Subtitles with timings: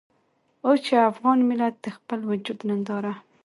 [0.65, 3.13] اوس چې افغان ملت د خپل وجود ننداره.